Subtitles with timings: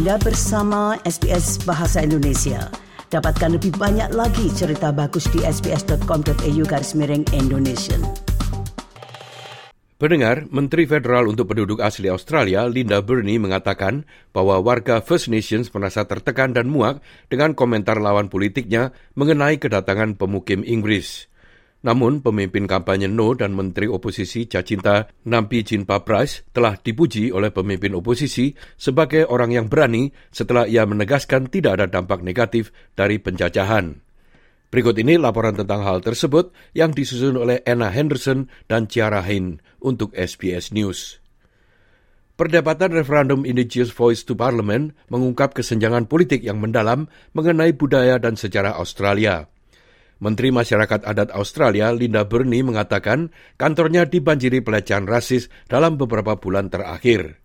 [0.00, 2.72] Anda bersama SBS Bahasa Indonesia.
[3.12, 8.00] Dapatkan lebih banyak lagi cerita bagus di sbs.com.au garis miring Indonesia.
[10.00, 16.08] Pendengar, Menteri Federal untuk Penduduk Asli Australia, Linda Burney, mengatakan bahwa warga First Nations merasa
[16.08, 21.28] tertekan dan muak dengan komentar lawan politiknya mengenai kedatangan pemukim Inggris.
[21.80, 27.96] Namun, pemimpin kampanye No dan Menteri Oposisi Cacinta Nampi Jinpa Price telah dipuji oleh pemimpin
[27.96, 33.96] oposisi sebagai orang yang berani setelah ia menegaskan tidak ada dampak negatif dari penjajahan.
[34.70, 40.14] Berikut ini laporan tentang hal tersebut yang disusun oleh Anna Henderson dan Ciara Hain untuk
[40.14, 41.18] SBS News.
[42.38, 48.78] Perdebatan referendum Indigenous Voice to Parliament mengungkap kesenjangan politik yang mendalam mengenai budaya dan sejarah
[48.78, 49.50] Australia.
[50.20, 57.40] Menteri Masyarakat Adat Australia Linda Burney mengatakan kantornya dibanjiri pelecehan rasis dalam beberapa bulan terakhir.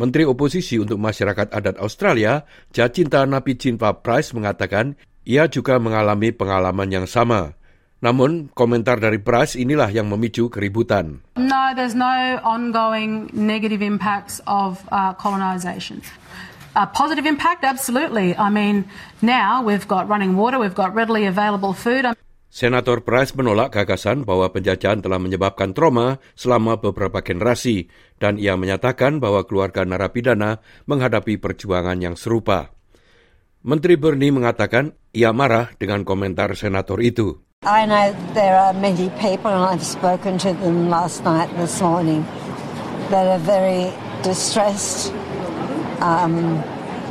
[0.00, 4.96] Menteri Oposisi untuk Masyarakat Adat Australia, Jacinta Napijinpa Price mengatakan
[5.28, 7.52] ia juga mengalami pengalaman yang sama.
[7.98, 11.18] Namun, komentar dari Price inilah yang memicu keributan.
[11.34, 15.98] No, there's no ongoing negative impacts of uh, colonization.
[16.78, 18.38] A positive impact, absolutely.
[18.38, 18.86] I mean,
[19.18, 22.06] now we've got running water, we've got readily available food.
[22.54, 27.90] Senator Price menolak gagasan bahwa penjajahan telah menyebabkan trauma selama beberapa generasi
[28.22, 32.70] dan ia menyatakan bahwa keluarga narapidana menghadapi perjuangan yang serupa.
[33.66, 37.42] Menteri Bernie mengatakan ia marah dengan komentar senator itu.
[37.66, 42.22] I know there are many people, and I've spoken to them last night this morning,
[43.10, 43.90] that are very
[44.22, 45.10] distressed
[46.00, 46.58] um,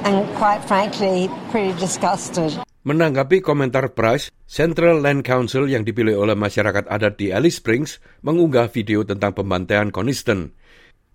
[0.03, 2.55] and quite frankly pretty disgusted.
[2.87, 8.71] Menanggapi komentar Price, Central Land Council yang dipilih oleh masyarakat adat di Alice Springs mengunggah
[8.71, 10.55] video tentang pembantaian Coniston.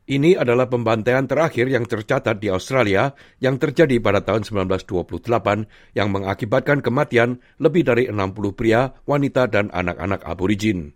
[0.05, 6.84] Ini adalah pembantaian terakhir yang tercatat di Australia yang terjadi pada tahun 1928 yang mengakibatkan
[6.84, 10.93] kematian lebih dari 60 pria, wanita, dan anak-anak aborigin.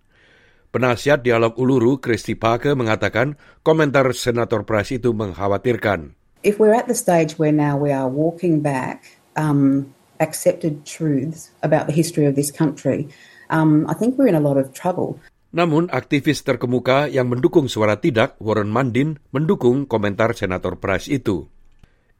[0.74, 6.25] Penasihat dialog Uluru, Christy Parker, mengatakan komentar Senator Price itu mengkhawatirkan.
[6.46, 9.90] If we're at the stage where now we are walking back um,
[10.22, 13.10] accepted truths about the history of this country,
[13.50, 15.18] um, I think we're in a lot of trouble.
[15.50, 21.50] Namun, aktivis terkemuka yang mendukung suara tidak, Warren Mundin, mendukung komentar Senator Price itu.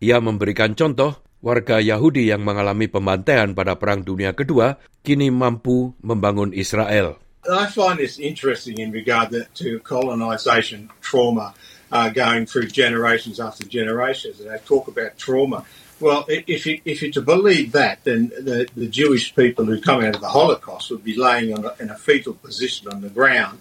[0.03, 6.51] Ia memberikan contoh warga Yahudi yang mengalami pembantaian pada Perang Dunia Kedua kini mampu membangun
[6.51, 7.21] Israel.
[7.47, 11.55] I find this interesting in regard to colonization trauma.
[11.93, 15.65] Uh, going through generations after generations, and they talk about trauma.
[15.99, 20.05] Well, if you, if you're to believe that, then the, the Jewish people who come
[20.05, 23.61] out of the Holocaust would be laying a, in a fetal position on the ground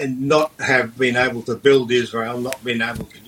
[0.00, 3.18] and not have been able to build Israel, not been able to,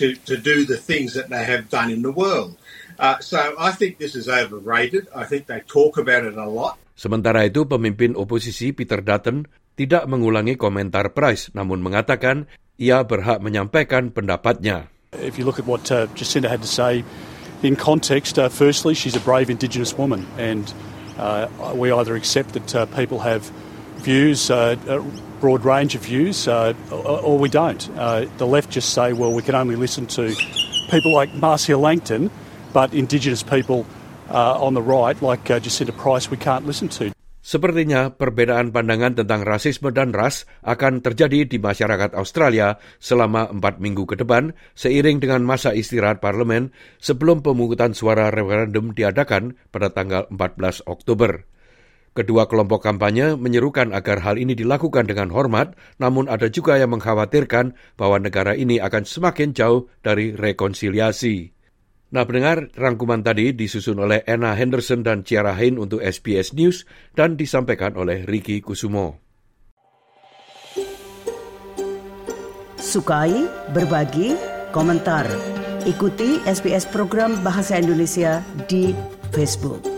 [0.00, 2.56] to, to do the things that they have done in the world.
[2.98, 5.08] Uh, so I think this is overrated.
[5.14, 6.80] I think they talk about it a lot.
[6.96, 9.44] Sementara itu, pemimpin oposisi Peter Dutton
[9.76, 14.88] tidak mengulangi komentar Price, namun mengatakan ia berhak menyampaikan pendapatnya.
[15.16, 17.04] If you look at what uh, Jacinda had to say
[17.62, 20.68] in context, uh, firstly, she's a brave Indigenous woman, and
[21.18, 23.48] uh, we either accept that uh, people have
[24.04, 25.00] views, uh, a
[25.40, 27.88] broad range of views, uh, or we don't.
[28.36, 30.36] the left just say, well, we can only listen to
[30.90, 32.30] people like Marcia Langton,
[32.72, 33.86] but Indigenous people
[34.28, 37.15] on the right, like Jacinda Price, we can't listen to.
[37.46, 44.02] Sepertinya perbedaan pandangan tentang rasisme dan ras akan terjadi di masyarakat Australia selama empat minggu
[44.02, 50.90] ke depan seiring dengan masa istirahat parlemen sebelum pemungutan suara referendum diadakan pada tanggal 14
[50.90, 51.46] Oktober.
[52.18, 57.78] Kedua kelompok kampanye menyerukan agar hal ini dilakukan dengan hormat, namun ada juga yang mengkhawatirkan
[57.94, 61.55] bahwa negara ini akan semakin jauh dari rekonsiliasi.
[62.16, 67.36] Nah, pendengar, rangkuman tadi disusun oleh Anna Henderson dan Ciara Hain untuk SBS News dan
[67.36, 69.20] disampaikan oleh Ricky Kusumo.
[72.80, 73.44] Sukai,
[73.76, 74.32] berbagi,
[74.72, 75.28] komentar.
[75.84, 78.96] Ikuti SBS program Bahasa Indonesia di
[79.36, 79.95] Facebook.